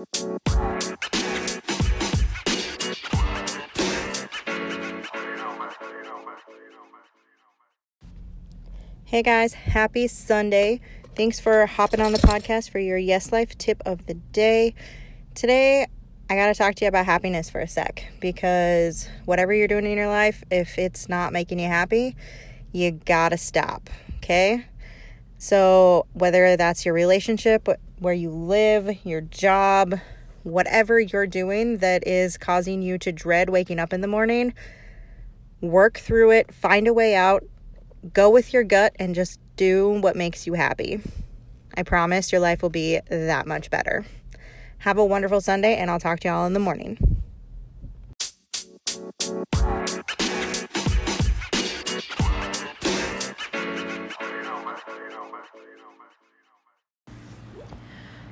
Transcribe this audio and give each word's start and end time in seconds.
Hey 0.00 0.06
guys, 9.22 9.52
happy 9.52 10.08
Sunday. 10.08 10.80
Thanks 11.14 11.38
for 11.38 11.66
hopping 11.66 12.00
on 12.00 12.12
the 12.12 12.18
podcast 12.18 12.70
for 12.70 12.78
your 12.78 12.96
Yes 12.96 13.30
Life 13.30 13.58
tip 13.58 13.82
of 13.84 14.06
the 14.06 14.14
day. 14.14 14.74
Today, 15.34 15.86
I 16.30 16.34
got 16.34 16.46
to 16.46 16.54
talk 16.54 16.76
to 16.76 16.86
you 16.86 16.88
about 16.88 17.04
happiness 17.04 17.50
for 17.50 17.60
a 17.60 17.68
sec 17.68 18.10
because 18.20 19.06
whatever 19.26 19.52
you're 19.52 19.68
doing 19.68 19.84
in 19.84 19.98
your 19.98 20.08
life, 20.08 20.42
if 20.50 20.78
it's 20.78 21.10
not 21.10 21.34
making 21.34 21.58
you 21.58 21.68
happy, 21.68 22.16
you 22.72 22.92
got 22.92 23.30
to 23.30 23.36
stop, 23.36 23.90
okay? 24.16 24.64
So, 25.36 26.06
whether 26.14 26.56
that's 26.56 26.86
your 26.86 26.94
relationship, 26.94 27.68
where 28.00 28.14
you 28.14 28.30
live, 28.30 29.04
your 29.04 29.20
job, 29.20 29.94
whatever 30.42 30.98
you're 30.98 31.26
doing 31.26 31.78
that 31.78 32.06
is 32.06 32.38
causing 32.38 32.82
you 32.82 32.98
to 32.98 33.12
dread 33.12 33.50
waking 33.50 33.78
up 33.78 33.92
in 33.92 34.00
the 34.00 34.08
morning, 34.08 34.54
work 35.60 35.98
through 35.98 36.30
it, 36.32 36.52
find 36.52 36.88
a 36.88 36.94
way 36.94 37.14
out, 37.14 37.44
go 38.12 38.30
with 38.30 38.52
your 38.52 38.64
gut 38.64 38.96
and 38.98 39.14
just 39.14 39.38
do 39.56 40.00
what 40.00 40.16
makes 40.16 40.46
you 40.46 40.54
happy. 40.54 41.00
I 41.76 41.82
promise 41.82 42.32
your 42.32 42.40
life 42.40 42.62
will 42.62 42.70
be 42.70 42.98
that 43.10 43.46
much 43.46 43.70
better. 43.70 44.04
Have 44.78 44.96
a 44.96 45.04
wonderful 45.04 45.42
Sunday, 45.42 45.76
and 45.76 45.90
I'll 45.90 46.00
talk 46.00 46.20
to 46.20 46.28
y'all 46.28 46.46
in 46.46 46.54
the 46.54 46.58
morning. 46.58 47.09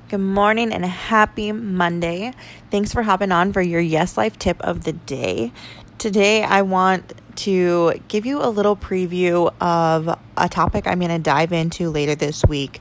Good 0.09 0.17
morning 0.17 0.73
and 0.73 0.83
happy 0.83 1.51
Monday. 1.51 2.33
Thanks 2.71 2.91
for 2.91 3.03
hopping 3.03 3.31
on 3.31 3.53
for 3.53 3.61
your 3.61 3.79
Yes 3.79 4.17
Life 4.17 4.39
tip 4.39 4.59
of 4.61 4.83
the 4.83 4.93
day. 4.93 5.51
Today, 5.99 6.41
I 6.41 6.63
want 6.63 7.13
to 7.35 7.93
give 8.07 8.25
you 8.25 8.41
a 8.41 8.49
little 8.49 8.75
preview 8.75 9.53
of 9.61 10.17
a 10.35 10.49
topic 10.49 10.87
I'm 10.87 10.97
going 10.97 11.11
to 11.11 11.19
dive 11.19 11.53
into 11.53 11.91
later 11.91 12.15
this 12.15 12.43
week. 12.43 12.79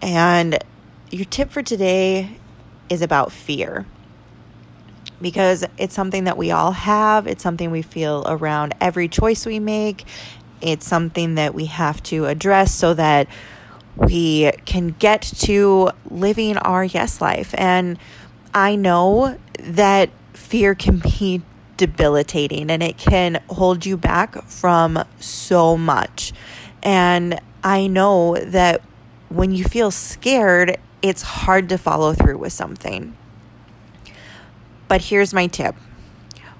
And 0.00 0.58
your 1.10 1.26
tip 1.26 1.50
for 1.50 1.62
today 1.62 2.38
is 2.88 3.02
about 3.02 3.32
fear 3.32 3.84
because 5.20 5.62
it's 5.76 5.94
something 5.94 6.24
that 6.24 6.38
we 6.38 6.52
all 6.52 6.72
have, 6.72 7.26
it's 7.26 7.42
something 7.42 7.70
we 7.70 7.82
feel 7.82 8.24
around 8.26 8.74
every 8.80 9.08
choice 9.08 9.44
we 9.44 9.58
make, 9.58 10.06
it's 10.62 10.86
something 10.86 11.34
that 11.34 11.52
we 11.52 11.66
have 11.66 12.02
to 12.04 12.24
address 12.24 12.74
so 12.74 12.94
that 12.94 13.28
we 13.96 14.52
can 14.64 14.88
get 14.88 15.22
to 15.22 15.90
living 16.10 16.56
our 16.58 16.84
yes 16.84 17.20
life. 17.20 17.54
And 17.56 17.98
I 18.54 18.76
know 18.76 19.38
that 19.60 20.10
fear 20.34 20.74
can 20.74 20.98
be 20.98 21.42
debilitating 21.76 22.70
and 22.70 22.82
it 22.82 22.96
can 22.96 23.42
hold 23.48 23.84
you 23.84 23.96
back 23.96 24.42
from 24.44 25.02
so 25.18 25.76
much. 25.76 26.32
And 26.82 27.40
I 27.64 27.86
know 27.86 28.36
that 28.36 28.82
when 29.28 29.52
you 29.52 29.64
feel 29.64 29.90
scared, 29.90 30.78
it's 31.02 31.22
hard 31.22 31.68
to 31.70 31.78
follow 31.78 32.14
through 32.14 32.38
with 32.38 32.52
something. 32.52 33.16
But 34.88 35.02
here's 35.02 35.34
my 35.34 35.46
tip 35.48 35.74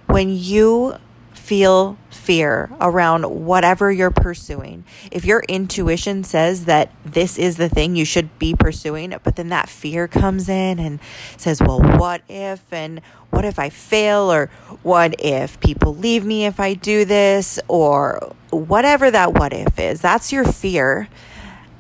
when 0.06 0.30
you 0.30 0.96
feel 1.32 1.96
fear 2.26 2.68
around 2.80 3.24
whatever 3.46 3.92
you're 3.92 4.10
pursuing. 4.10 4.84
If 5.12 5.24
your 5.24 5.44
intuition 5.48 6.24
says 6.24 6.64
that 6.64 6.90
this 7.04 7.38
is 7.38 7.56
the 7.56 7.68
thing 7.68 7.94
you 7.94 8.04
should 8.04 8.36
be 8.40 8.52
pursuing, 8.52 9.14
but 9.22 9.36
then 9.36 9.48
that 9.50 9.68
fear 9.68 10.08
comes 10.08 10.48
in 10.48 10.80
and 10.80 10.98
says, 11.36 11.60
well, 11.60 11.80
what 11.80 12.22
if? 12.28 12.60
And 12.72 13.00
what 13.30 13.44
if 13.44 13.60
I 13.60 13.68
fail? 13.68 14.32
Or 14.32 14.46
what 14.82 15.14
if 15.20 15.60
people 15.60 15.94
leave 15.94 16.24
me 16.24 16.46
if 16.46 16.58
I 16.58 16.74
do 16.74 17.04
this? 17.04 17.60
Or 17.68 18.34
whatever 18.50 19.08
that 19.08 19.34
what 19.34 19.52
if 19.52 19.78
is, 19.78 20.00
that's 20.00 20.32
your 20.32 20.44
fear. 20.44 21.08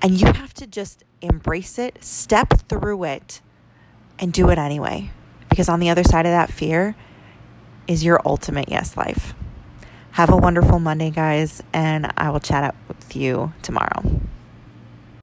And 0.00 0.20
you 0.20 0.28
have 0.28 0.54
to 0.54 0.66
just 0.68 1.02
embrace 1.20 1.76
it, 1.76 2.04
step 2.04 2.52
through 2.68 3.02
it, 3.02 3.40
and 4.20 4.32
do 4.32 4.48
it 4.50 4.58
anyway. 4.58 5.10
Because 5.48 5.68
on 5.68 5.80
the 5.80 5.90
other 5.90 6.04
side 6.04 6.24
of 6.24 6.30
that 6.30 6.52
fear 6.52 6.94
is 7.88 8.04
your 8.04 8.20
ultimate 8.24 8.68
yes 8.68 8.96
life. 8.96 9.34
Have 10.16 10.30
a 10.30 10.36
wonderful 10.38 10.78
Monday, 10.78 11.10
guys, 11.10 11.62
and 11.74 12.10
I 12.16 12.30
will 12.30 12.40
chat 12.40 12.64
up 12.64 12.74
with 12.88 13.14
you 13.14 13.52
tomorrow. 13.60 14.15